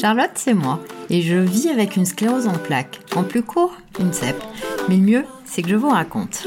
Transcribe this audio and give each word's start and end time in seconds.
Charlotte, 0.00 0.30
c'est 0.36 0.54
moi, 0.54 0.78
et 1.10 1.22
je 1.22 1.34
vis 1.34 1.70
avec 1.70 1.96
une 1.96 2.06
sclérose 2.06 2.46
en 2.46 2.52
plaques. 2.52 3.00
En 3.16 3.24
plus 3.24 3.42
court, 3.42 3.74
une 3.98 4.12
CEP. 4.12 4.36
Mais 4.88 4.96
le 4.96 5.02
mieux, 5.02 5.24
c'est 5.44 5.62
que 5.62 5.68
je 5.68 5.74
vous 5.74 5.88
raconte. 5.88 6.46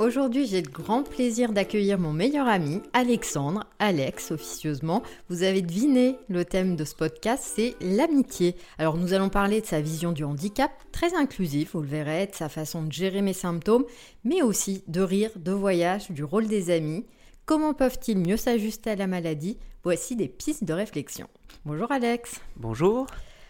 Aujourd'hui, 0.00 0.46
j'ai 0.46 0.62
le 0.62 0.70
grand 0.70 1.02
plaisir 1.02 1.52
d'accueillir 1.52 1.98
mon 1.98 2.14
meilleur 2.14 2.48
ami, 2.48 2.80
Alexandre, 2.94 3.66
Alex 3.78 4.30
officieusement. 4.30 5.02
Vous 5.28 5.42
avez 5.42 5.60
deviné 5.60 6.16
le 6.30 6.46
thème 6.46 6.74
de 6.74 6.86
ce 6.86 6.94
podcast, 6.94 7.44
c'est 7.54 7.76
l'amitié. 7.82 8.56
Alors 8.78 8.96
nous 8.96 9.12
allons 9.12 9.28
parler 9.28 9.60
de 9.60 9.66
sa 9.66 9.82
vision 9.82 10.12
du 10.12 10.24
handicap, 10.24 10.72
très 10.90 11.12
inclusive, 11.14 11.68
vous 11.74 11.82
le 11.82 11.86
verrez, 11.86 12.28
de 12.28 12.34
sa 12.34 12.48
façon 12.48 12.82
de 12.82 12.90
gérer 12.90 13.20
mes 13.20 13.34
symptômes, 13.34 13.84
mais 14.24 14.40
aussi 14.40 14.82
de 14.88 15.02
rire, 15.02 15.32
de 15.36 15.52
voyage, 15.52 16.10
du 16.10 16.24
rôle 16.24 16.46
des 16.46 16.70
amis. 16.70 17.04
Comment 17.44 17.74
peuvent-ils 17.74 18.16
mieux 18.16 18.38
s'ajuster 18.38 18.92
à 18.92 18.96
la 18.96 19.06
maladie? 19.06 19.58
Voici 19.84 20.16
des 20.16 20.28
pistes 20.28 20.64
de 20.64 20.72
réflexion. 20.72 21.26
Bonjour 21.66 21.92
Alex. 21.92 22.40
Bonjour. 22.56 23.06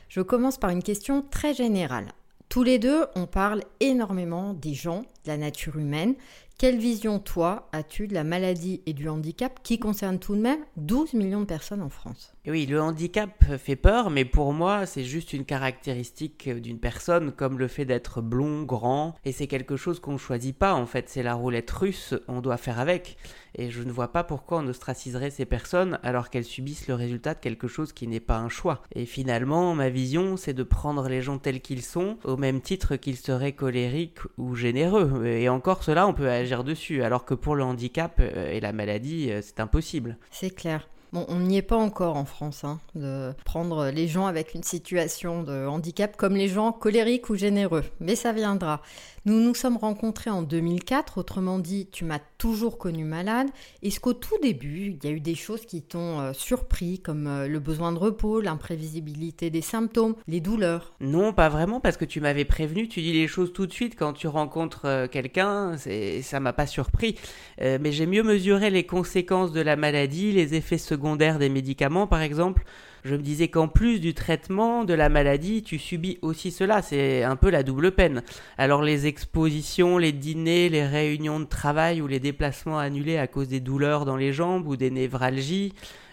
Je 0.08 0.20
commence 0.20 0.58
par 0.58 0.70
une 0.70 0.82
question 0.82 1.22
très 1.30 1.54
générale. 1.54 2.12
Tous 2.48 2.64
les 2.64 2.80
deux, 2.80 3.04
on 3.14 3.26
parle 3.28 3.62
énormément 3.78 4.54
des 4.54 4.74
gens, 4.74 5.02
de 5.24 5.30
la 5.30 5.36
nature 5.36 5.78
humaine. 5.78 6.14
Quelle 6.58 6.76
vision, 6.76 7.18
toi, 7.18 7.70
as-tu 7.72 8.06
de 8.06 8.12
la 8.12 8.22
maladie 8.22 8.82
et 8.84 8.92
du 8.92 9.08
handicap 9.08 9.60
qui 9.62 9.78
concerne 9.78 10.18
tout 10.18 10.34
de 10.34 10.42
même 10.42 10.60
12 10.76 11.14
millions 11.14 11.40
de 11.40 11.46
personnes 11.46 11.80
en 11.80 11.88
France? 11.88 12.34
Oui, 12.46 12.66
le 12.66 12.82
handicap 12.82 13.56
fait 13.56 13.76
peur, 13.76 14.10
mais 14.10 14.26
pour 14.26 14.52
moi, 14.52 14.84
c'est 14.84 15.04
juste 15.04 15.32
une 15.32 15.46
caractéristique 15.46 16.50
d'une 16.50 16.78
personne, 16.78 17.32
comme 17.32 17.58
le 17.58 17.66
fait 17.66 17.86
d'être 17.86 18.20
blond, 18.20 18.64
grand, 18.64 19.14
et 19.24 19.32
c'est 19.32 19.46
quelque 19.46 19.76
chose 19.76 20.00
qu'on 20.00 20.12
ne 20.12 20.18
choisit 20.18 20.54
pas, 20.54 20.74
en 20.74 20.84
fait, 20.84 21.08
c'est 21.08 21.22
la 21.22 21.32
roulette 21.32 21.70
russe, 21.70 22.14
on 22.28 22.42
doit 22.42 22.58
faire 22.58 22.78
avec. 22.78 23.16
Et 23.54 23.70
je 23.70 23.82
ne 23.82 23.90
vois 23.90 24.12
pas 24.12 24.22
pourquoi 24.22 24.58
on 24.58 24.66
ostraciserait 24.68 25.30
ces 25.30 25.44
personnes 25.44 25.98
alors 26.02 26.30
qu'elles 26.30 26.44
subissent 26.44 26.88
le 26.88 26.94
résultat 26.94 27.34
de 27.34 27.40
quelque 27.40 27.68
chose 27.68 27.92
qui 27.92 28.06
n'est 28.06 28.20
pas 28.20 28.38
un 28.38 28.48
choix. 28.48 28.82
Et 28.94 29.06
finalement, 29.06 29.74
ma 29.74 29.88
vision, 29.88 30.36
c'est 30.36 30.54
de 30.54 30.62
prendre 30.62 31.08
les 31.08 31.20
gens 31.20 31.38
tels 31.38 31.60
qu'ils 31.60 31.82
sont, 31.82 32.18
au 32.24 32.36
même 32.36 32.60
titre 32.60 32.96
qu'ils 32.96 33.16
seraient 33.16 33.52
colériques 33.52 34.20
ou 34.38 34.54
généreux. 34.54 35.09
Et 35.24 35.48
encore 35.48 35.82
cela, 35.82 36.06
on 36.06 36.14
peut 36.14 36.28
agir 36.28 36.64
dessus, 36.64 37.02
alors 37.02 37.24
que 37.24 37.34
pour 37.34 37.54
le 37.54 37.62
handicap 37.62 38.20
euh, 38.20 38.50
et 38.50 38.60
la 38.60 38.72
maladie, 38.72 39.30
euh, 39.30 39.40
c'est 39.42 39.60
impossible. 39.60 40.16
C'est 40.30 40.50
clair. 40.50 40.88
Bon, 41.12 41.26
on 41.28 41.40
n'y 41.40 41.56
est 41.56 41.62
pas 41.62 41.76
encore 41.76 42.16
en 42.16 42.24
France, 42.24 42.62
hein, 42.62 42.78
de 42.94 43.32
prendre 43.44 43.90
les 43.90 44.06
gens 44.06 44.26
avec 44.26 44.54
une 44.54 44.62
situation 44.62 45.42
de 45.42 45.66
handicap 45.66 46.16
comme 46.16 46.36
les 46.36 46.46
gens 46.46 46.70
colériques 46.70 47.30
ou 47.30 47.34
généreux, 47.34 47.82
mais 47.98 48.14
ça 48.14 48.32
viendra. 48.32 48.80
Nous 49.26 49.40
nous 49.40 49.54
sommes 49.54 49.76
rencontrés 49.76 50.30
en 50.30 50.42
2004, 50.42 51.18
autrement 51.18 51.58
dit, 51.58 51.88
tu 51.90 52.04
m'as 52.04 52.20
toujours 52.38 52.78
connu 52.78 53.04
malade. 53.04 53.48
Est-ce 53.82 54.00
qu'au 54.00 54.14
tout 54.14 54.38
début, 54.40 54.96
il 54.96 55.04
y 55.04 55.12
a 55.12 55.14
eu 55.14 55.20
des 55.20 55.34
choses 55.34 55.66
qui 55.66 55.82
t'ont 55.82 56.20
euh, 56.20 56.32
surpris, 56.32 57.00
comme 57.00 57.26
euh, 57.26 57.46
le 57.46 57.58
besoin 57.58 57.92
de 57.92 57.98
repos, 57.98 58.40
l'imprévisibilité 58.40 59.50
des 59.50 59.60
symptômes, 59.60 60.14
les 60.26 60.40
douleurs? 60.40 60.94
Non, 61.00 61.34
pas 61.34 61.50
vraiment, 61.50 61.80
parce 61.80 61.98
que 61.98 62.06
tu 62.06 62.22
m'avais 62.22 62.46
prévenu, 62.46 62.88
tu 62.88 63.02
dis 63.02 63.12
les 63.12 63.28
choses 63.28 63.52
tout 63.52 63.66
de 63.66 63.72
suite 63.72 63.94
quand 63.94 64.14
tu 64.14 64.26
rencontres 64.26 64.86
euh, 64.86 65.06
quelqu'un, 65.06 65.76
ça 66.22 66.40
m'a 66.40 66.52
pas 66.54 66.66
surpris. 66.66 67.16
mais 67.58 67.92
j'ai 67.92 68.06
mieux 68.06 68.22
mesuré 68.22 68.70
les 68.70 68.84
conséquences 68.84 69.52
de 69.52 69.60
la 69.60 69.76
maladie, 69.76 70.32
les 70.32 70.54
effets 70.54 70.78
secondaires 70.78 70.99
des 71.38 71.48
médicaments, 71.48 72.06
par 72.06 72.22
exemple 72.22 72.64
je 73.04 73.14
me 73.14 73.22
disais 73.22 73.48
qu'en 73.48 73.68
plus 73.68 74.00
du 74.00 74.14
traitement 74.14 74.84
de 74.84 74.94
la 74.94 75.08
maladie, 75.08 75.62
tu 75.62 75.78
subis 75.78 76.18
aussi 76.22 76.50
cela. 76.50 76.82
C'est 76.82 77.22
un 77.22 77.36
peu 77.36 77.50
la 77.50 77.62
double 77.62 77.92
peine. 77.92 78.22
Alors 78.58 78.82
les 78.82 79.06
expositions, 79.06 79.98
les 79.98 80.12
dîners, 80.12 80.68
les 80.68 80.86
réunions 80.86 81.40
de 81.40 81.44
travail 81.44 82.02
ou 82.02 82.06
les 82.06 82.20
déplacements 82.20 82.78
annulés 82.78 83.18
à 83.18 83.26
cause 83.26 83.48
des 83.48 83.60
douleurs 83.60 84.04
dans 84.04 84.16
les 84.16 84.32
jambes 84.32 84.66
ou 84.66 84.76
des 84.76 84.90
névralgies, 84.90 85.72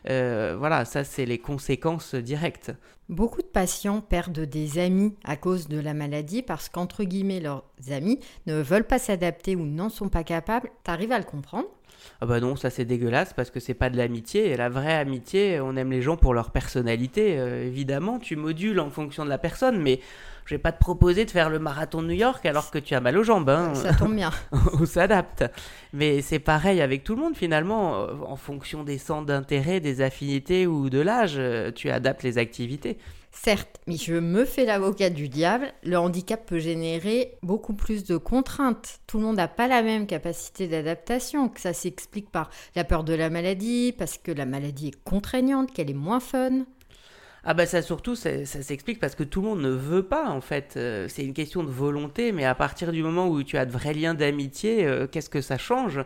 euh, 0.10 0.56
voilà, 0.58 0.86
ça 0.86 1.04
c'est 1.04 1.26
les 1.26 1.40
conséquences 1.40 2.16
directes. 2.16 2.72
Beaucoup 3.10 3.42
de 3.42 3.48
patients 3.48 4.02
perdent 4.02 4.40
des 4.40 4.80
amis 4.80 5.14
à 5.24 5.38
cause 5.38 5.68
de 5.68 5.80
la 5.80 5.94
maladie 5.94 6.42
parce 6.42 6.70
qu'entre 6.70 7.04
guillemets 7.04 7.40
leurs 7.40 7.64
amis 7.90 8.20
ne 8.48 8.62
veulent 8.62 8.88
pas 8.88 9.00
s'adapter 9.00 9.56
ou 9.56 9.66
n'en 9.66 9.90
sont 9.90 10.10
pas 10.10 10.24
capables. 10.24 10.70
T'arrives 10.84 11.12
à 11.12 11.18
le 11.18 11.26
comprendre? 11.26 11.68
Ah 12.22 12.26
bah 12.26 12.40
non, 12.40 12.56
ça 12.56 12.70
c'est 12.70 12.86
dégueulasse 12.86 13.34
parce 13.34 13.50
que 13.50 13.60
c'est 13.60 13.74
pas 13.74 13.90
de 13.90 13.98
l'amitié. 13.98 14.52
Et 14.52 14.58
la 14.58 14.70
vraie 14.70 14.96
amitié, 14.96 15.60
on 15.60 15.76
aime 15.76 15.92
les 15.92 16.02
gens 16.02 16.18
pour 16.18 16.34
leur 16.34 16.52
personnalité. 16.52 17.38
Euh, 17.38 17.66
évidemment, 17.66 18.20
tu 18.20 18.36
modules 18.36 18.80
en 18.80 18.90
fonction 18.90 19.24
de 19.26 19.30
la 19.30 19.38
personne, 19.38 19.80
mais 19.82 20.00
je 20.46 20.56
vais 20.56 20.60
pas 20.60 20.72
te 20.72 20.80
proposer 20.80 21.26
de 21.26 21.32
faire 21.32 21.50
le 21.50 21.60
marathon 21.60 22.02
de 22.02 22.08
New 22.08 22.14
York 22.14 22.46
alors 22.46 22.72
que 22.72 22.80
tu 22.80 22.96
as 22.96 23.02
mal 23.02 23.18
aux 23.18 23.24
jambes. 23.24 23.50
Hein. 23.50 23.76
Ça 23.76 23.94
tombe 23.94 24.16
bien. 24.16 24.32
on 24.80 24.86
s'adapte. 24.86 25.44
Mais 25.94 26.22
c'est 26.22 26.40
pareil 26.40 26.82
avec 26.82 27.04
tout 27.04 27.16
le 27.16 27.22
monde 27.22 27.36
finalement. 27.36 28.08
En 28.28 28.38
fonction 28.38 28.84
des 28.84 28.98
centres 28.98 29.26
d'intérêt, 29.26 29.80
des 29.80 30.02
affinités 30.02 30.66
ou 30.66 30.90
de 30.90 31.00
l'âge, 31.00 31.36
euh, 31.38 31.72
tu 31.72 31.90
adaptes 31.90 32.24
les 32.24 32.38
activités. 32.38 32.98
Certes, 33.44 33.80
mais 33.88 33.96
je 33.96 34.16
me 34.16 34.46
fais 34.46 34.66
l'avocat 34.66 35.10
du 35.10 35.30
diable, 35.30 35.72
le 35.84 35.98
handicap 35.98 36.46
peut 36.46 36.60
générer 36.60 37.38
beaucoup 37.44 37.74
plus 37.74 38.04
de 38.04 38.18
contraintes. 38.18 39.00
Tout 39.08 39.20
le 39.20 39.24
monde 39.26 39.38
n'a 39.38 39.48
pas 39.48 39.68
la 39.68 39.84
même 39.84 40.08
capacité 40.08 40.68
d'adaptation, 40.68 41.48
que 41.48 41.62
ça 41.62 41.72
s'explique 41.72 42.30
par 42.30 42.50
la 42.76 42.84
peur 42.84 43.04
de 43.04 43.14
la 43.14 43.30
maladie, 43.30 43.94
parce 43.98 44.18
que 44.18 44.32
la 44.32 44.46
maladie 44.46 44.90
est 44.90 45.04
contraignante, 45.04 45.72
qu'elle 45.72 45.90
est 45.90 45.94
moins 45.94 46.20
fun. 46.20 46.66
Ah 47.44 47.54
bah 47.54 47.66
ça 47.66 47.82
surtout, 47.82 48.16
ça, 48.16 48.46
s'explique 48.46 49.00
parce 49.00 49.16
que 49.16 49.24
tout 49.24 49.42
le 49.42 49.48
monde 49.48 49.62
ne 49.62 49.70
veut 49.70 50.04
pas 50.04 50.30
en 50.30 50.42
fait. 50.42 50.74
Euh, 50.76 51.08
c'est 51.08 51.24
une 51.24 51.34
question 51.34 51.64
de 51.64 51.70
volonté, 51.70 52.32
mais 52.32 52.46
à 52.46 52.56
partir 52.56 52.92
du 52.92 53.04
moment 53.04 53.28
où 53.28 53.42
tu 53.44 53.58
as 53.58 53.66
de 53.66 53.72
vrais 53.72 53.94
liens 53.94 54.14
d'amitié, 54.14 54.86
euh, 54.86 55.08
qu'est-ce 55.08 55.30
que 55.30 55.42
ça 55.42 55.58
change? 55.58 56.02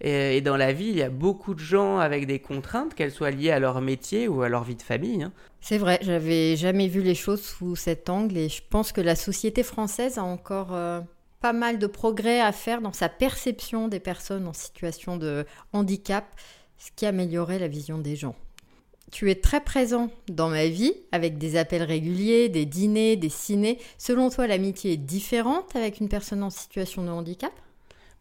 Et, 0.00 0.40
dans 0.40 0.56
la 0.56 0.72
vie, 0.72 0.86
il 0.86 0.96
y 0.96 1.02
a 1.02 1.10
beaucoup 1.10 1.54
de 1.54 1.60
gens 1.60 1.98
avec 1.98 2.26
des 2.26 2.38
contraintes, 2.38 2.94
qu'elles 2.94 3.10
soient 3.10 3.32
liées 3.32 3.50
à 3.50 3.58
leur 3.58 3.80
métier 3.80 4.28
ou 4.28 4.42
à 4.42 4.48
leur 4.48 4.62
vie 4.62 4.76
de 4.76 4.82
famille. 4.82 5.24
Hein. 5.24 5.32
C'est 5.60 5.78
vrai, 5.78 5.98
j'avais 6.02 6.54
jamais 6.56 6.86
vu 6.86 7.02
les 7.02 7.16
choses 7.16 7.42
sous 7.42 7.74
cet 7.74 8.08
angle 8.08 8.36
et 8.38 8.48
je 8.48 8.62
pense 8.68 8.92
que 8.92 9.00
la 9.00 9.16
société 9.16 9.64
française 9.64 10.16
a 10.16 10.22
encore 10.22 10.72
euh, 10.72 11.00
pas 11.40 11.52
mal 11.52 11.78
de 11.78 11.86
progrès 11.86 12.40
à 12.40 12.52
faire 12.52 12.80
dans 12.80 12.92
sa 12.92 13.08
perception 13.08 13.88
des 13.88 14.00
personnes 14.00 14.46
en 14.46 14.52
situation 14.52 15.16
de 15.16 15.44
handicap, 15.72 16.24
ce 16.76 16.90
qui 16.94 17.04
améliorait 17.04 17.58
la 17.58 17.68
vision 17.68 17.98
des 17.98 18.14
gens. 18.14 18.36
Tu 19.10 19.30
es 19.30 19.36
très 19.36 19.60
présent 19.60 20.10
dans 20.28 20.50
ma 20.50 20.66
vie 20.66 20.92
avec 21.12 21.38
des 21.38 21.56
appels 21.56 21.82
réguliers, 21.82 22.48
des 22.48 22.66
dîners, 22.66 23.16
des 23.16 23.30
ciné. 23.30 23.78
Selon 23.96 24.28
toi, 24.28 24.46
l'amitié 24.46 24.92
est 24.92 24.96
différente 24.96 25.74
avec 25.74 26.00
une 26.00 26.08
personne 26.08 26.42
en 26.42 26.50
situation 26.50 27.04
de 27.04 27.08
handicap? 27.08 27.52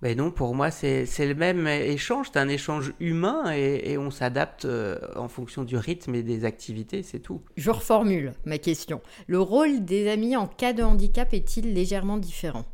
Ben 0.02 0.16
non, 0.16 0.30
pour 0.30 0.54
moi, 0.54 0.70
c'est 0.70 1.06
le 1.20 1.34
même 1.34 1.68
échange, 1.68 2.28
c'est 2.32 2.40
un 2.40 2.48
échange 2.48 2.94
humain 3.00 3.52
et, 3.52 3.98
on 3.98 4.12
s'adapte 4.12 4.66
euh, 4.66 5.00
en 5.16 5.28
fonction 5.28 5.64
du 5.64 5.76
rythme 5.76 6.14
et 6.14 6.22
des 6.22 6.46
activités, 6.46 7.02
c'est 7.02 7.20
tout. 7.20 7.42
Je 7.58 7.72
reformule 7.72 8.34
ma 8.46 8.60
question. 8.60 9.02
Le 9.26 9.42
rôle 9.42 9.86
des 9.86 10.08
amis 10.08 10.36
en 10.36 10.46
cas 10.46 10.74
de 10.74 10.84
handicap 10.84 11.34
est-il 11.34 11.74
légèrement 11.74 12.18
différent? 12.18 12.66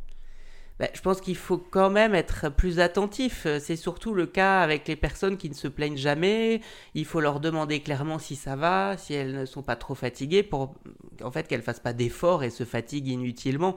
Ben, 0.80 0.88
je 0.92 1.00
pense 1.00 1.20
qu'il 1.20 1.36
faut 1.36 1.58
quand 1.58 1.90
même 1.90 2.14
être 2.14 2.48
plus 2.48 2.80
attentif. 2.80 3.46
C'est 3.60 3.76
surtout 3.76 4.12
le 4.12 4.26
cas 4.26 4.60
avec 4.60 4.88
les 4.88 4.96
personnes 4.96 5.36
qui 5.36 5.48
ne 5.48 5.54
se 5.54 5.68
plaignent 5.68 5.96
jamais. 5.96 6.60
Il 6.94 7.04
faut 7.04 7.20
leur 7.20 7.38
demander 7.38 7.80
clairement 7.80 8.18
si 8.18 8.34
ça 8.34 8.56
va, 8.56 8.96
si 8.96 9.14
elles 9.14 9.38
ne 9.38 9.46
sont 9.46 9.62
pas 9.62 9.76
trop 9.76 9.94
fatiguées, 9.94 10.42
pour 10.42 10.74
en 11.22 11.30
fait 11.30 11.46
qu'elles 11.46 11.62
fassent 11.62 11.80
pas 11.80 11.92
d'efforts 11.92 12.42
et 12.42 12.50
se 12.50 12.64
fatiguent 12.64 13.08
inutilement. 13.08 13.76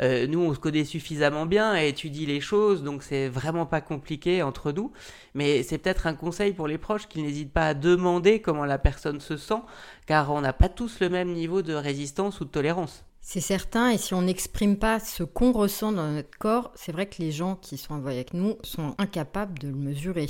Euh, 0.00 0.26
nous, 0.26 0.40
on 0.40 0.54
se 0.54 0.58
connaît 0.58 0.84
suffisamment 0.84 1.46
bien 1.46 1.76
et 1.76 1.88
étudie 1.88 2.24
les 2.24 2.40
choses, 2.40 2.82
donc 2.82 3.02
c'est 3.02 3.28
vraiment 3.28 3.66
pas 3.66 3.80
compliqué 3.80 4.42
entre 4.42 4.72
nous. 4.72 4.92
Mais 5.34 5.62
c'est 5.62 5.78
peut-être 5.78 6.06
un 6.06 6.14
conseil 6.14 6.52
pour 6.54 6.68
les 6.68 6.78
proches 6.78 7.06
qu'ils 7.06 7.22
n'hésitent 7.22 7.52
pas 7.52 7.66
à 7.68 7.74
demander 7.74 8.40
comment 8.40 8.64
la 8.64 8.78
personne 8.78 9.20
se 9.20 9.36
sent, 9.36 9.60
car 10.06 10.32
on 10.32 10.40
n'a 10.40 10.52
pas 10.54 10.68
tous 10.70 11.00
le 11.00 11.10
même 11.10 11.32
niveau 11.32 11.62
de 11.62 11.74
résistance 11.74 12.40
ou 12.40 12.44
de 12.46 12.50
tolérance. 12.50 13.04
C'est 13.22 13.40
certain, 13.40 13.90
et 13.90 13.98
si 13.98 14.12
on 14.14 14.22
n'exprime 14.22 14.76
pas 14.76 14.98
ce 14.98 15.22
qu'on 15.22 15.52
ressent 15.52 15.92
dans 15.92 16.10
notre 16.10 16.36
corps, 16.38 16.72
c'est 16.74 16.90
vrai 16.90 17.06
que 17.06 17.22
les 17.22 17.30
gens 17.30 17.54
qui 17.54 17.76
sont 17.76 17.94
avec 17.94 18.34
nous 18.34 18.56
sont 18.64 18.94
incapables 18.98 19.58
de 19.58 19.68
le 19.68 19.74
mesurer. 19.74 20.26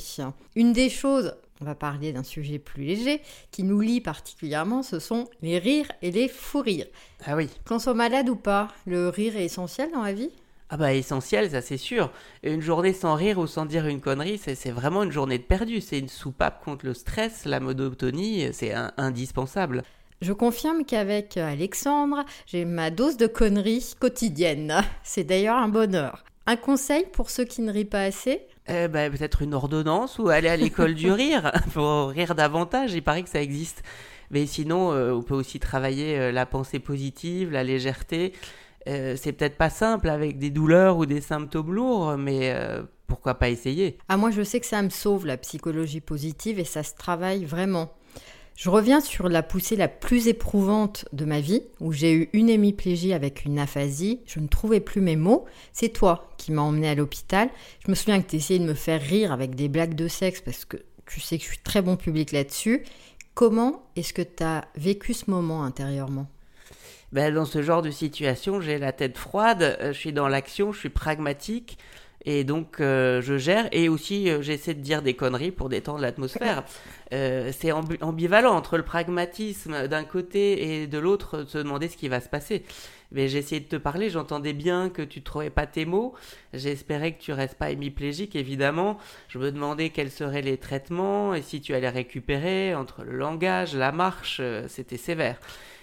Une 0.54 0.72
des 0.74 0.90
choses, 0.90 1.34
on 1.62 1.64
va 1.64 1.74
parler 1.74 2.12
d'un 2.12 2.24
sujet 2.24 2.58
plus 2.58 2.84
léger, 2.84 3.22
qui 3.52 3.62
nous 3.62 3.80
lie 3.80 4.00
particulièrement, 4.02 4.82
ce 4.82 4.98
sont 4.98 5.28
les 5.40 5.58
rires 5.58 5.90
et 6.02 6.10
les 6.10 6.28
fous 6.28 6.60
rires. 6.60 6.88
Ah 7.24 7.36
oui. 7.36 7.48
Qu'on 7.64 7.78
soit 7.78 7.94
malade 7.94 8.28
ou 8.28 8.36
pas, 8.36 8.68
le 8.86 9.08
rire 9.08 9.36
est 9.36 9.44
essentiel 9.44 9.90
dans 9.92 10.02
la 10.02 10.12
vie? 10.12 10.30
Ah 10.68 10.76
bah 10.76 10.92
essentiel, 10.92 11.50
ça 11.50 11.62
c'est 11.62 11.78
sûr. 11.78 12.12
Une 12.42 12.60
journée 12.60 12.92
sans 12.92 13.14
rire 13.14 13.38
ou 13.38 13.46
sans 13.46 13.66
dire 13.66 13.86
une 13.86 14.00
connerie, 14.00 14.38
c'est 14.38 14.70
vraiment 14.70 15.04
une 15.04 15.10
journée 15.10 15.38
de 15.38 15.44
perdu. 15.44 15.80
C'est 15.80 15.98
une 15.98 16.08
soupape 16.08 16.62
contre 16.64 16.86
le 16.86 16.94
stress, 16.94 17.44
la 17.44 17.60
monotonie, 17.60 18.48
c'est 18.52 18.72
indispensable. 18.96 19.82
Je 20.20 20.34
confirme 20.34 20.84
qu'avec 20.84 21.38
Alexandre, 21.38 22.26
j'ai 22.44 22.66
ma 22.66 22.90
dose 22.90 23.16
de 23.16 23.26
conneries 23.26 23.94
quotidienne. 23.98 24.82
C'est 25.02 25.24
d'ailleurs 25.24 25.56
un 25.56 25.68
bonheur. 25.68 26.24
Un 26.46 26.56
conseil 26.56 27.06
pour 27.10 27.30
ceux 27.30 27.44
qui 27.44 27.62
ne 27.62 27.72
rient 27.72 27.86
pas 27.86 28.02
assez? 28.02 28.42
Eh 28.68 28.88
ben, 28.88 29.10
Peut-être 29.10 29.40
une 29.40 29.54
ordonnance 29.54 30.18
ou 30.18 30.28
aller 30.28 30.48
à 30.48 30.58
l'école 30.58 30.92
du 30.92 31.10
rire 31.10 31.50
pour 31.72 32.08
rire 32.10 32.34
davantage. 32.34 32.92
Il 32.92 33.02
paraît 33.02 33.22
que 33.22 33.30
ça 33.30 33.40
existe. 33.40 33.82
Mais 34.30 34.44
sinon, 34.44 34.92
euh, 34.92 35.12
on 35.12 35.22
peut 35.22 35.34
aussi 35.34 35.58
travailler 35.58 36.18
euh, 36.18 36.32
la 36.32 36.44
pensée 36.44 36.80
positive, 36.80 37.50
la 37.50 37.64
légèreté. 37.64 38.34
c'est 38.86 39.32
peut-être 39.32 39.56
pas 39.56 39.70
simple 39.70 40.10
avec 40.10 40.38
des 40.38 40.50
douleurs 40.50 40.98
ou 40.98 41.06
des 41.06 41.22
symptômes 41.22 41.72
lourds, 41.72 42.18
mais 42.18 42.54
pourquoi 43.06 43.34
pas 43.34 43.48
essayer? 43.50 43.98
Ah 44.08 44.16
moi 44.16 44.30
je 44.30 44.42
sais 44.42 44.60
que 44.60 44.66
ça 44.66 44.80
me 44.82 44.88
sauve 44.88 45.26
la 45.26 45.36
psychologie 45.36 46.00
positive 46.00 46.58
et 46.58 46.64
ça 46.64 46.82
se 46.82 46.94
travaille 46.94 47.44
vraiment. 47.44 47.90
Je 48.60 48.68
reviens 48.68 49.00
sur 49.00 49.30
la 49.30 49.42
poussée 49.42 49.74
la 49.74 49.88
plus 49.88 50.28
éprouvante 50.28 51.06
de 51.14 51.24
ma 51.24 51.40
vie, 51.40 51.62
où 51.80 51.92
j'ai 51.92 52.12
eu 52.12 52.28
une 52.34 52.50
hémiplégie 52.50 53.14
avec 53.14 53.46
une 53.46 53.58
aphasie, 53.58 54.20
je 54.26 54.38
ne 54.38 54.48
trouvais 54.48 54.80
plus 54.80 55.00
mes 55.00 55.16
mots. 55.16 55.46
C'est 55.72 55.88
toi 55.88 56.28
qui 56.36 56.52
m'as 56.52 56.60
emmené 56.60 56.86
à 56.90 56.94
l'hôpital. 56.94 57.48
Je 57.82 57.90
me 57.90 57.94
souviens 57.94 58.20
que 58.20 58.28
tu 58.28 58.36
essayais 58.36 58.60
de 58.60 58.66
me 58.66 58.74
faire 58.74 59.00
rire 59.00 59.32
avec 59.32 59.54
des 59.54 59.70
blagues 59.70 59.94
de 59.94 60.08
sexe 60.08 60.42
parce 60.42 60.66
que 60.66 60.76
tu 61.06 61.20
sais 61.20 61.38
que 61.38 61.44
je 61.44 61.48
suis 61.48 61.58
très 61.60 61.80
bon 61.80 61.96
public 61.96 62.32
là-dessus. 62.32 62.84
Comment 63.32 63.82
est-ce 63.96 64.12
que 64.12 64.20
tu 64.20 64.42
as 64.42 64.66
vécu 64.76 65.14
ce 65.14 65.30
moment 65.30 65.64
intérieurement? 65.64 66.26
Ben, 67.12 67.32
Dans 67.32 67.46
ce 67.46 67.62
genre 67.62 67.80
de 67.80 67.90
situation, 67.90 68.60
j'ai 68.60 68.76
la 68.76 68.92
tête 68.92 69.16
froide, 69.16 69.78
euh, 69.80 69.94
je 69.94 69.98
suis 69.98 70.12
dans 70.12 70.28
l'action, 70.28 70.70
je 70.70 70.80
suis 70.80 70.90
pragmatique. 70.90 71.78
Et 72.26 72.44
donc, 72.44 72.80
euh, 72.80 73.22
je 73.22 73.38
gère 73.38 73.68
et 73.72 73.88
aussi 73.88 74.28
euh, 74.28 74.42
j'essaie 74.42 74.74
de 74.74 74.80
dire 74.80 75.00
des 75.00 75.14
conneries 75.14 75.50
pour 75.50 75.68
détendre 75.68 76.00
l'atmosphère. 76.00 76.64
Euh, 77.12 77.50
c'est 77.52 77.72
ambivalent 77.72 78.54
entre 78.54 78.76
le 78.76 78.84
pragmatisme 78.84 79.88
d'un 79.88 80.04
côté 80.04 80.82
et 80.82 80.86
de 80.86 80.96
l'autre, 80.96 81.38
de 81.38 81.44
se 81.44 81.58
demander 81.58 81.88
ce 81.88 81.96
qui 81.96 82.06
va 82.06 82.20
se 82.20 82.28
passer. 82.28 82.62
Mais 83.10 83.26
j'ai 83.26 83.38
essayé 83.38 83.60
de 83.60 83.66
te 83.66 83.74
parler, 83.74 84.10
j'entendais 84.10 84.52
bien 84.52 84.90
que 84.90 85.02
tu 85.02 85.20
trouvais 85.20 85.50
pas 85.50 85.66
tes 85.66 85.86
mots. 85.86 86.14
J'espérais 86.54 87.10
que 87.10 87.20
tu 87.20 87.32
restes 87.32 87.56
pas 87.56 87.72
hémiplégique, 87.72 88.36
évidemment. 88.36 88.96
Je 89.26 89.40
me 89.40 89.50
demandais 89.50 89.90
quels 89.90 90.12
seraient 90.12 90.40
les 90.40 90.56
traitements 90.56 91.34
et 91.34 91.42
si 91.42 91.60
tu 91.60 91.74
allais 91.74 91.88
récupérer 91.88 92.76
entre 92.76 93.02
le 93.02 93.16
langage, 93.16 93.74
la 93.74 93.90
marche, 93.90 94.40
c'était 94.68 94.96
sévère. 94.96 95.40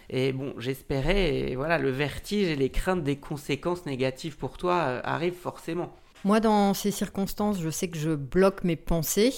Et 0.10 0.31
bon, 0.31 0.54
j'espérais, 0.60 1.56
voilà, 1.57 1.78
le 1.78 1.89
vertige 1.89 2.48
et 2.48 2.56
les 2.56 2.69
craintes 2.69 3.04
des 3.04 3.18
conséquences 3.18 3.86
négatives 3.86 4.38
pour 4.38 4.57
toi 4.57 5.01
arrivent 5.04 5.34
forcément. 5.34 5.94
Moi, 6.23 6.39
dans 6.39 6.73
ces 6.73 6.91
circonstances, 6.91 7.59
je 7.59 7.69
sais 7.69 7.87
que 7.87 7.97
je 7.97 8.11
bloque 8.11 8.63
mes 8.63 8.75
pensées. 8.75 9.33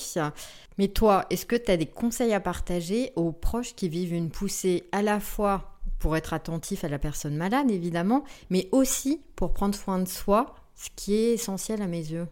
Mais 0.77 0.87
toi, 0.87 1.25
est-ce 1.29 1.45
que 1.45 1.55
tu 1.55 1.71
as 1.71 1.77
des 1.77 1.85
conseils 1.85 2.33
à 2.33 2.39
partager 2.39 3.11
aux 3.15 3.31
proches 3.31 3.75
qui 3.75 3.89
vivent 3.89 4.13
une 4.13 4.29
poussée 4.29 4.85
à 4.91 5.01
la 5.01 5.19
fois 5.19 5.79
pour 5.99 6.15
être 6.15 6.33
attentif 6.33 6.83
à 6.85 6.87
la 6.87 6.99
personne 6.99 7.35
malade, 7.35 7.69
évidemment, 7.69 8.23
mais 8.49 8.69
aussi 8.71 9.21
pour 9.35 9.53
prendre 9.53 9.75
soin 9.75 9.99
de 9.99 10.07
soi, 10.07 10.55
ce 10.75 10.87
qui 10.95 11.13
est 11.15 11.33
essentiel 11.33 11.81
à 11.81 11.87
mes 11.87 11.97
yeux? 11.97 12.27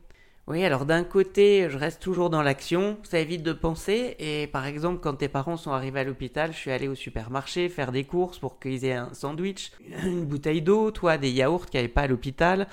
Oui, 0.48 0.64
alors 0.64 0.86
d'un 0.86 1.04
côté, 1.04 1.68
je 1.70 1.78
reste 1.78 2.02
toujours 2.02 2.30
dans 2.30 2.42
l'action, 2.42 2.98
ça 3.04 3.20
évite 3.20 3.44
de 3.44 3.52
penser. 3.52 4.16
Et 4.18 4.48
par 4.48 4.66
exemple, 4.66 5.02
quand 5.02 5.16
tes 5.16 5.28
parents 5.28 5.58
sont 5.58 5.72
arrivés 5.72 6.00
à 6.00 6.04
l'hôpital, 6.06 6.54
je 6.54 6.58
suis 6.58 6.72
allé 6.72 6.88
au 6.88 6.96
supermarché 6.96 7.68
faire 7.68 7.92
des 7.92 8.06
courses 8.06 8.40
pour 8.40 8.58
qu'ils 8.58 8.86
aient 8.86 8.94
un 8.94 9.14
sandwich, 9.14 9.74
une 10.06 10.24
bouteille 10.24 10.62
d'eau, 10.62 10.90
toi, 10.92 11.18
des 11.18 11.32
yaourts 11.32 11.66
qu'il 11.66 11.82
n'y 11.82 11.84
avait 11.84 11.94
pas 11.94 12.04
à 12.04 12.08
l'hôpital. 12.08 12.70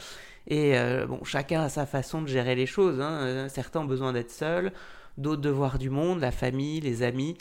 Et 0.46 0.76
euh, 0.76 1.06
bon, 1.06 1.24
chacun 1.24 1.62
a 1.62 1.68
sa 1.68 1.86
façon 1.86 2.22
de 2.22 2.28
gérer 2.28 2.54
les 2.54 2.66
choses. 2.66 3.00
Hein. 3.00 3.20
Euh, 3.22 3.48
certains 3.48 3.80
ont 3.80 3.86
besoin 3.86 4.12
d'être 4.12 4.30
seuls, 4.30 4.72
d'autres 5.16 5.42
de 5.42 5.50
voir 5.50 5.78
du 5.78 5.90
monde, 5.90 6.20
la 6.20 6.32
famille, 6.32 6.80
les 6.80 7.02
amis. 7.02 7.36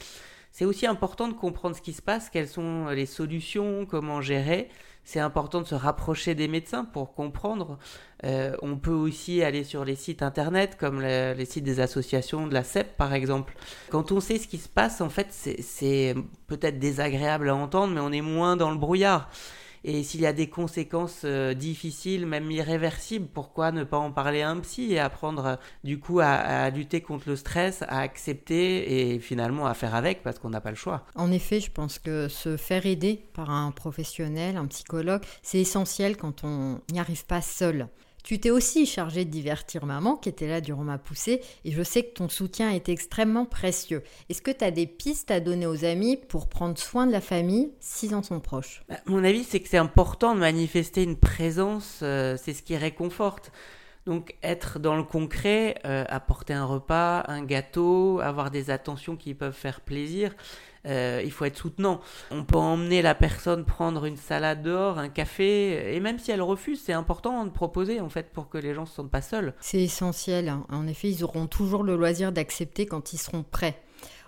C'est 0.52 0.66
aussi 0.66 0.86
important 0.86 1.28
de 1.28 1.34
comprendre 1.34 1.76
ce 1.76 1.82
qui 1.82 1.94
se 1.94 2.02
passe, 2.02 2.30
quelles 2.30 2.48
sont 2.48 2.88
les 2.90 3.08
solutions, 3.08 3.86
comment 3.86 4.22
gérer. 4.22 4.70
C'est 5.04 5.20
important 5.20 5.62
de 5.62 5.68
se 5.68 5.76
rapprocher 5.76 6.34
des 6.34 6.48
médecins 6.48 6.86
pour 6.86 7.14
comprendre. 7.14 7.78
Euh, 8.24 8.56
on 8.62 8.78
peut 8.78 8.92
aussi 8.92 9.44
aller 9.44 9.66
sur 9.66 9.84
les 9.84 9.96
sites 9.96 10.22
internet, 10.22 10.78
comme 10.80 11.02
les 11.02 11.46
sites 11.46 11.66
des 11.66 11.82
associations 11.82 12.48
de 12.48 12.54
la 12.54 12.64
CEP 12.64 12.96
par 12.96 13.14
exemple. 13.14 13.56
Quand 13.90 14.12
on 14.14 14.22
sait 14.22 14.38
ce 14.38 14.48
qui 14.48 14.60
se 14.60 14.70
passe, 14.70 15.02
en 15.02 15.10
fait, 15.10 15.28
c'est 15.32 16.16
peut-être 16.48 16.80
désagréable 16.80 17.50
à 17.50 17.56
entendre, 17.56 17.94
mais 17.94 18.00
on 18.00 18.12
est 18.12 18.22
moins 18.22 18.56
dans 18.56 18.72
le 18.72 18.78
brouillard. 18.78 19.30
Et 19.84 20.04
s'il 20.04 20.22
y 20.22 20.26
a 20.26 20.34
des 20.34 20.48
conséquences 20.48 21.22
euh, 21.26 21.54
difficiles, 21.54 22.26
même 22.26 22.50
irréversibles, 22.50 23.28
pourquoi 23.28 23.72
ne 23.72 23.84
pas 23.84 23.98
en 23.98 24.12
parler 24.12 24.42
à 24.42 24.50
un 24.50 24.60
psy 24.60 24.94
et 24.94 25.00
apprendre 25.00 25.46
euh, 25.46 25.56
du 25.84 26.00
coup 26.00 26.20
à, 26.22 26.70
lutter 26.70 27.02
contre 27.02 27.30
le 27.30 27.36
stress, 27.36 27.82
à 27.84 28.00
accepter 28.00 29.14
et 29.14 29.20
finalement 29.20 29.66
à 29.66 29.74
faire 29.74 29.96
avec 29.96 30.24
parce 30.24 30.40
qu'on 30.40 30.50
n'a 30.50 30.62
pas 30.62 30.70
le 30.70 30.76
choix. 30.76 31.06
En 31.16 31.32
effet, 31.32 31.60
je 31.60 31.72
pense 31.72 32.00
que 32.00 32.28
se 32.28 32.58
faire 32.58 32.86
aider 32.86 33.26
par 33.34 33.50
un 33.50 33.72
professionnel, 33.72 34.58
un 34.58 34.68
psychologue, 34.68 35.22
c'est 35.42 35.60
essentiel 35.60 36.18
quand 36.18 36.44
on 36.44 36.80
n'y 36.92 37.00
arrive 37.00 37.26
pas 37.26 37.42
seul. 37.42 37.88
Tu 38.24 38.40
t'es 38.40 38.50
aussi 38.50 38.86
chargé 38.86 39.26
de 39.26 39.30
divertir 39.30 39.86
maman 39.86 40.16
qui 40.16 40.30
était 40.30 40.48
là 40.48 40.62
durant 40.62 40.84
ma 40.84 40.98
poussée 40.98 41.42
et 41.66 41.72
je 41.72 41.84
sais 41.84 42.04
que 42.04 42.14
ton 42.14 42.30
soutien 42.30 42.70
est 42.70 42.88
extrêmement 42.88 43.46
précieux. 43.46 44.02
Est-ce 44.30 44.42
que 44.42 44.52
tu 44.52 44.64
as 44.64 44.72
des 44.72 44.88
pistes 44.88 45.30
à 45.30 45.42
donner 45.42 45.68
aux 45.68 45.84
amis 45.84 46.16
pour 46.16 46.48
prendre 46.48 46.78
soin 46.78 47.06
de 47.06 47.12
la 47.12 47.20
famille 47.20 47.72
s'ils 47.82 48.16
en 48.16 48.24
sont 48.24 48.40
proches? 48.40 48.84
Bah, 48.88 48.96
Mon 49.08 49.26
avis, 49.26 49.44
c'est 49.44 49.60
que 49.60 49.68
c'est 49.68 49.78
important 49.78 50.36
de 50.36 50.40
manifester 50.40 51.04
une 51.04 51.18
présence, 51.18 52.00
euh, 52.02 52.38
c'est 52.42 52.54
ce 52.54 52.64
qui 52.64 52.78
réconforte. 52.78 53.52
Donc 54.06 54.36
être 54.44 54.80
dans 54.80 54.96
le 54.96 55.04
concret, 55.04 55.76
euh, 55.86 56.04
apporter 56.10 56.54
un 56.54 56.66
repas, 56.66 57.24
un 57.28 57.44
gâteau, 57.44 58.20
avoir 58.22 58.52
des 58.52 58.70
attentions 58.70 59.16
qui 59.16 59.34
peuvent 59.34 59.54
faire 59.54 59.82
plaisir, 59.82 60.36
euh, 60.86 61.22
il 61.24 61.32
faut 61.32 61.46
être 61.46 61.58
soutenant. 61.58 62.02
On 62.32 62.44
peut 62.44 62.58
emmener 62.58 63.02
la 63.02 63.16
personne 63.16 63.66
prendre 63.66 64.06
une 64.06 64.18
salade 64.18 64.62
dehors, 64.64 64.98
un 64.98 65.10
café, 65.10 65.96
et 65.96 66.00
même 66.00 66.20
si 66.20 66.32
elle 66.32 66.42
refuse, 66.42 66.82
c'est 66.84 66.94
important 66.94 67.46
de 67.46 67.52
proposer 67.52 68.02
en 68.02 68.10
fait 68.10 68.32
pour 68.32 68.50
que 68.50 68.58
les 68.58 68.74
gens 68.74 68.82
ne 68.82 68.88
se 68.88 68.94
sentent 68.94 69.12
pas 69.12 69.22
seuls. 69.22 69.54
C'est 69.62 69.82
essentiel. 69.82 70.50
Hein. 70.50 70.66
En 70.70 70.88
effet, 70.88 71.10
ils 71.10 71.24
auront 71.24 71.48
toujours 71.48 71.84
le 71.84 71.96
loisir 71.96 72.32
d'accepter 72.32 72.86
quand 72.86 73.14
ils 73.14 73.18
seront 73.18 73.44
prêts. 73.44 73.82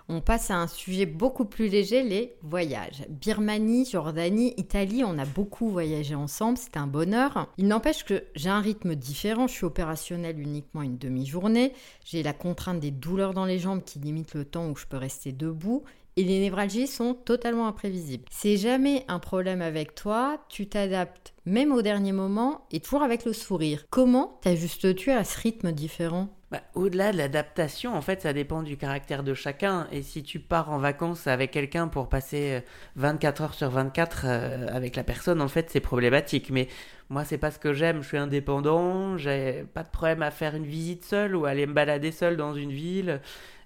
On 0.08 0.20
passe 0.20 0.52
à 0.52 0.56
un 0.56 0.68
sujet 0.68 1.04
beaucoup 1.04 1.46
plus 1.46 1.66
léger, 1.66 2.04
les 2.04 2.36
voyages. 2.40 3.04
Birmanie, 3.08 3.84
Jordanie, 3.90 4.54
Italie, 4.56 5.02
on 5.04 5.18
a 5.18 5.24
beaucoup 5.24 5.68
voyagé 5.68 6.14
ensemble, 6.14 6.58
c'est 6.58 6.76
un 6.76 6.86
bonheur. 6.86 7.52
Il 7.58 7.66
n'empêche 7.66 8.04
que 8.04 8.22
j'ai 8.36 8.48
un 8.48 8.60
rythme 8.60 8.94
différent, 8.94 9.48
je 9.48 9.54
suis 9.54 9.64
opérationnelle 9.64 10.38
uniquement 10.38 10.82
une 10.82 10.96
demi-journée, 10.96 11.72
j'ai 12.04 12.22
la 12.22 12.32
contrainte 12.32 12.78
des 12.78 12.92
douleurs 12.92 13.34
dans 13.34 13.46
les 13.46 13.58
jambes 13.58 13.82
qui 13.82 13.98
limitent 13.98 14.34
le 14.34 14.44
temps 14.44 14.68
où 14.68 14.76
je 14.76 14.86
peux 14.86 14.96
rester 14.96 15.32
debout 15.32 15.82
et 16.16 16.24
les 16.24 16.40
névralgies 16.40 16.86
sont 16.86 17.14
totalement 17.14 17.68
imprévisibles. 17.68 18.24
C'est 18.30 18.56
jamais 18.56 19.04
un 19.08 19.18
problème 19.18 19.62
avec 19.62 19.94
toi, 19.94 20.38
tu 20.48 20.66
t'adaptes 20.66 21.34
même 21.44 21.72
au 21.72 21.80
dernier 21.80 22.12
moment 22.12 22.66
et 22.72 22.80
toujours 22.80 23.02
avec 23.02 23.24
le 23.24 23.32
sourire. 23.32 23.84
Comment 23.90 24.38
t'ajustes-tu 24.42 25.12
à 25.12 25.24
ce 25.24 25.38
rythme 25.40 25.72
différent? 25.72 26.28
Bah, 26.50 26.60
Au-delà 26.74 27.12
de 27.12 27.16
l'adaptation, 27.16 27.94
en 27.94 28.00
fait, 28.00 28.22
ça 28.22 28.32
dépend 28.32 28.62
du 28.62 28.76
caractère 28.76 29.24
de 29.24 29.34
chacun. 29.34 29.88
Et 29.90 30.02
si 30.02 30.22
tu 30.22 30.38
pars 30.38 30.70
en 30.70 30.78
vacances 30.78 31.26
avec 31.26 31.50
quelqu'un 31.50 31.88
pour 31.88 32.08
passer 32.08 32.62
24 32.94 33.40
euh, 33.40 33.44
heures 33.44 33.54
sur 33.54 33.70
24 33.70 34.22
euh, 34.24 34.66
avec 34.72 34.94
la 34.94 35.02
personne, 35.02 35.40
en 35.40 35.48
fait, 35.48 35.70
c'est 35.70 35.80
problématique. 35.80 36.50
Mais 36.50 36.68
moi, 37.10 37.24
c'est 37.24 37.38
pas 37.38 37.50
ce 37.50 37.58
que 37.58 37.72
j'aime. 37.72 38.02
Je 38.02 38.08
suis 38.08 38.16
indépendant, 38.16 39.16
j'ai 39.16 39.64
pas 39.74 39.82
de 39.82 39.90
problème 39.90 40.22
à 40.22 40.30
faire 40.30 40.54
une 40.54 40.66
visite 40.66 41.04
seule 41.04 41.34
ou 41.34 41.46
aller 41.46 41.66
me 41.66 41.72
balader 41.72 42.12
seul 42.12 42.36
dans 42.36 42.54
une 42.54 42.72
ville 42.72 43.20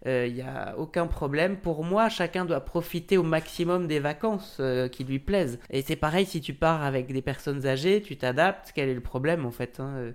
il 0.06 0.10
euh, 0.10 0.30
n'y 0.30 0.40
a 0.40 0.74
aucun 0.78 1.06
problème. 1.06 1.58
Pour 1.58 1.84
moi, 1.84 2.08
chacun 2.08 2.46
doit 2.46 2.60
profiter 2.60 3.18
au 3.18 3.22
maximum 3.22 3.86
des 3.86 3.98
vacances 3.98 4.56
euh, 4.58 4.88
qui 4.88 5.04
lui 5.04 5.18
plaisent. 5.18 5.58
Et 5.68 5.82
c'est 5.82 5.96
pareil 5.96 6.24
si 6.24 6.40
tu 6.40 6.54
pars 6.54 6.82
avec 6.82 7.12
des 7.12 7.20
personnes 7.20 7.66
âgées, 7.66 8.00
tu 8.00 8.16
t'adaptes. 8.16 8.72
Quel 8.74 8.88
est 8.88 8.94
le 8.94 9.02
problème 9.02 9.44
en 9.44 9.50
fait 9.50 9.78
hein 9.78 10.12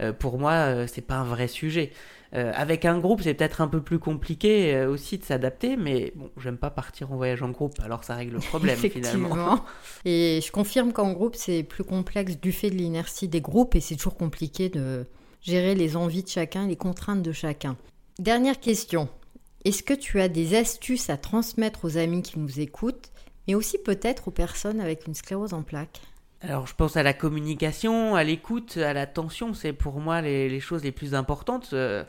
euh, 0.00 0.12
Pour 0.12 0.38
moi, 0.38 0.88
c'est 0.88 1.06
pas 1.06 1.16
un 1.16 1.24
vrai 1.24 1.46
sujet. 1.46 1.92
avec 2.32 2.84
un 2.84 2.98
groupe, 2.98 3.22
c'est 3.22 3.34
peut-être 3.34 3.60
un 3.60 3.68
peu 3.68 3.80
plus 3.80 4.00
compliqué 4.00 4.84
aussi 4.84 5.18
de 5.18 5.24
s'adapter, 5.24 5.76
mais 5.76 6.12
bon, 6.16 6.30
j'aime 6.36 6.58
pas 6.58 6.70
partir 6.70 7.12
en 7.12 7.16
voyage 7.16 7.42
en 7.42 7.50
groupe, 7.50 7.74
alors 7.82 8.04
ça 8.04 8.16
règle 8.16 8.34
le 8.34 8.40
problème 8.40 8.76
finalement. 8.90 9.64
Et 10.04 10.40
je 10.44 10.50
confirme 10.50 10.92
qu'en 10.92 11.12
groupe, 11.12 11.36
c'est 11.36 11.62
plus 11.62 11.84
complexe 11.84 12.38
du 12.40 12.52
fait 12.52 12.70
de 12.70 12.74
l'inertie 12.74 13.28
des 13.28 13.40
groupes 13.40 13.76
et 13.76 13.80
c'est 13.80 13.96
toujours 13.96 14.16
compliqué 14.16 14.68
de 14.68 15.06
gérer 15.40 15.74
les 15.74 15.96
envies 15.96 16.24
de 16.24 16.28
chacun, 16.28 16.66
les 16.66 16.76
contraintes 16.76 17.22
de 17.22 17.32
chacun. 17.32 17.76
Dernière 18.18 18.58
question. 18.58 19.08
Est-ce 19.64 19.82
que 19.82 19.94
tu 19.94 20.20
as 20.20 20.28
des 20.28 20.56
astuces 20.56 21.10
à 21.10 21.16
transmettre 21.16 21.84
aux 21.84 21.98
amis 21.98 22.22
qui 22.22 22.38
nous 22.38 22.60
écoutent, 22.60 23.10
mais 23.46 23.54
aussi 23.54 23.78
peut-être 23.78 24.28
aux 24.28 24.32
personnes 24.32 24.80
avec 24.80 25.06
une 25.06 25.14
sclérose 25.14 25.54
en 25.54 25.62
plaques? 25.62 26.00
Alors 26.40 26.68
je 26.68 26.74
pense 26.74 26.96
à 26.96 27.02
la 27.02 27.14
communication, 27.14 28.14
à 28.14 28.22
l'écoute, 28.22 28.76
à 28.76 28.92
l'attention, 28.92 29.54
c'est 29.54 29.72
pour 29.72 29.98
moi 29.98 30.20
les, 30.20 30.60
choses 30.60 30.84
les 30.84 30.92
plus 30.92 31.14
importantes. 31.14 31.70
Euh, 31.72 32.04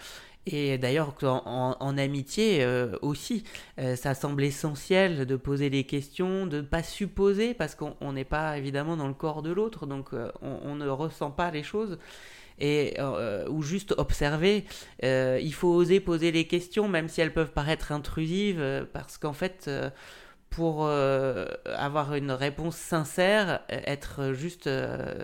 et 0.45 0.77
d'ailleurs 0.77 1.15
en, 1.23 1.97
amitié 1.97 2.63
euh, 2.63 2.95
aussi, 3.01 3.43
euh, 3.79 3.95
ça 3.95 4.13
semble 4.13 4.43
essentiel 4.43 5.25
de 5.25 5.35
poser 5.35 5.69
des 5.69 5.83
questions, 5.83 6.45
de 6.45 6.57
ne 6.57 6.61
pas 6.61 6.83
supposer, 6.83 7.55
parce 7.55 7.73
qu'on 7.73 8.13
n'est 8.13 8.23
pas 8.23 8.57
évidemment 8.57 8.97
dans 8.97 9.07
le 9.07 9.13
corps 9.15 9.41
de 9.41 9.51
l'autre, 9.51 9.87
donc 9.87 10.09
on, 10.41 10.75
ne 10.75 10.87
ressent 10.87 11.31
pas 11.31 11.51
les 11.51 11.63
choses 11.63 11.97
euh, 12.61 13.47
ou 13.49 13.61
juste 13.61 13.93
observer. 13.97 14.65
Euh, 15.03 15.39
il 15.41 15.53
faut 15.53 15.69
oser 15.69 15.99
poser 15.99 16.31
les 16.31 16.45
questions, 16.45 16.87
même 16.87 17.07
si 17.07 17.21
elles 17.21 17.33
peuvent 17.33 17.51
paraître 17.51 17.91
intrusives, 17.91 18.59
euh, 18.59 18.83
parce 18.91 19.17
qu'en 19.17 19.33
fait, 19.33 19.69
pour 20.49 20.87
avoir 20.87 22.15
une 22.15 22.31
réponse 22.31 22.75
sincère, 22.75 23.61
être 23.69 24.33
juste 24.33 24.69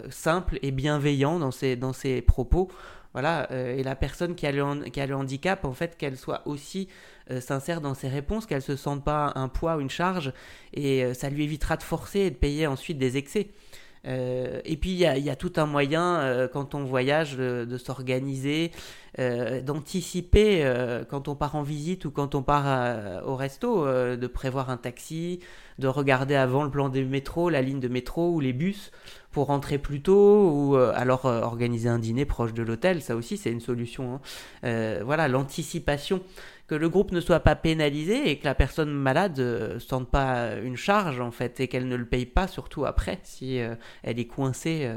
simple 0.09 0.59
et 0.61 0.71
bienveillant 0.71 1.39
dans 1.39 1.51
ses, 1.51 1.75
dans 1.75 1.93
ses 1.93 2.21
propos. 2.21 2.69
Voilà, 3.13 3.49
et 3.51 3.81
la 3.81 3.95
personne 3.95 4.35
qui 4.35 4.45
a, 4.45 4.51
le, 4.51 4.89
qui 4.89 4.99
a 4.99 5.07
le 5.07 5.15
handicap, 5.15 5.65
en 5.65 5.73
fait, 5.73 5.97
qu'elle 5.97 6.17
soit 6.17 6.41
aussi 6.45 6.89
sincère 7.39 7.81
dans 7.81 7.95
ses 7.95 8.07
réponses, 8.07 8.45
qu'elle 8.45 8.61
se 8.61 8.75
sente 8.75 9.03
pas 9.03 9.31
un 9.35 9.47
poids 9.47 9.77
ou 9.77 9.81
une 9.81 9.89
charge, 9.89 10.31
et 10.73 11.13
ça 11.13 11.29
lui 11.29 11.43
évitera 11.43 11.75
de 11.75 11.83
forcer 11.83 12.19
et 12.19 12.29
de 12.29 12.35
payer 12.35 12.67
ensuite 12.67 12.99
des 12.99 13.17
excès. 13.17 13.49
Et 14.05 14.77
puis 14.77 14.91
il 14.91 14.97
y, 14.97 15.29
a, 15.29 15.35
tout 15.35 15.53
un 15.55 15.65
moyen 15.65 16.47
quand 16.53 16.75
on 16.75 16.83
voyage 16.83 17.37
de, 17.37 17.77
s'organiser, 17.77 18.71
d'anticiper 19.17 20.63
quand 21.09 21.27
on 21.27 21.35
part 21.35 21.55
en 21.55 21.63
visite 21.63 22.05
ou 22.05 22.11
quand 22.11 22.35
on 22.35 22.43
part 22.43 23.25
au 23.25 23.35
resto, 23.35 23.85
de 23.85 24.27
prévoir 24.27 24.69
un 24.69 24.77
taxi, 24.77 25.39
de 25.79 25.87
regarder 25.87 26.35
avant 26.35 26.63
le 26.63 26.69
plan 26.69 26.89
des 26.89 27.03
métros, 27.03 27.49
la 27.49 27.61
ligne 27.61 27.79
de 27.79 27.87
métro 27.87 28.31
ou 28.31 28.39
les 28.39 28.53
bus 28.53 28.91
pour 29.35 29.47
rentrer 29.47 29.77
plus 29.77 30.01
tôt 30.01 30.49
ou 30.49 30.77
euh, 30.77 30.93
alors 30.95 31.25
euh, 31.25 31.41
organiser 31.41 31.89
un 31.89 31.99
dîner 31.99 32.23
proche 32.23 32.53
de 32.53 32.63
l'hôtel, 32.63 33.01
ça 33.01 33.17
aussi 33.17 33.35
c'est 33.35 33.51
une 33.51 33.59
solution. 33.59 34.13
Hein. 34.13 34.21
Euh, 34.63 35.01
voilà, 35.03 35.27
l'anticipation, 35.27 36.21
que 36.67 36.75
le 36.75 36.87
groupe 36.87 37.11
ne 37.11 37.19
soit 37.19 37.41
pas 37.41 37.57
pénalisé 37.57 38.29
et 38.29 38.39
que 38.39 38.45
la 38.45 38.55
personne 38.55 38.91
malade 38.91 39.37
ne 39.37 39.77
sente 39.77 40.09
pas 40.09 40.55
une 40.55 40.77
charge 40.77 41.19
en 41.19 41.31
fait 41.31 41.59
et 41.59 41.67
qu'elle 41.67 41.89
ne 41.89 41.97
le 41.97 42.05
paye 42.05 42.25
pas 42.25 42.47
surtout 42.47 42.85
après 42.85 43.19
si 43.23 43.57
elle 43.57 44.19
est 44.19 44.25
coincée. 44.25 44.89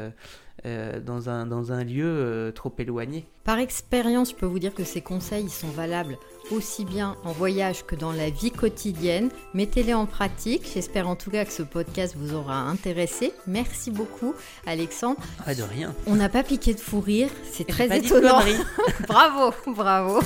Dans, 0.65 1.29
un, 1.29 1.47
dans 1.47 1.73
un 1.73 1.85
lieu 1.85 2.53
trop 2.55 2.73
éloigné. 2.79 3.27
Par 3.45 3.59
expérience, 3.59 4.31
je 4.31 4.35
peux 4.35 4.47
vous 4.47 4.59
dire 4.59 4.75
que 4.75 4.85
ces 4.85 5.00
conseils 5.00 5.49
sont 5.49 5.69
valables 5.69 6.19
aussi 6.50 6.85
bien 6.85 7.17
en 7.25 7.33
voyage 7.33 7.85
que 7.85 7.95
dans 7.95 8.12
la 8.12 8.31
vie 8.31 8.50
quotidienne. 8.50 9.31
Mettez-les 9.55 9.95
en 9.95 10.07
pratique. 10.07 10.69
J'espère 10.73 11.09
en 11.09 11.17
tout 11.17 11.31
cas 11.31 11.45
que 11.45 11.53
ce 11.53 11.62
podcast 11.62 12.15
vous 12.17 12.35
aura 12.35 12.61
intéressé. 12.61 13.33
Merci 13.47 13.91
beaucoup, 13.91 14.35
Alexandre. 14.67 15.21
Pas 15.45 15.55
de 15.55 15.62
rien. 15.62 15.95
On 16.07 16.17
n'a 16.17 16.29
pas 16.29 16.43
piqué 16.43 16.75
de 16.75 16.81
fou 16.81 17.00
rire. 17.00 17.31
C'est 17.50 17.67
très 17.67 17.97
étonnant. 17.97 18.41
bravo, 19.09 19.55
bravo. 19.75 20.21